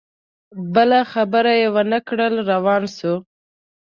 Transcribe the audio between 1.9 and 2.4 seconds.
کړه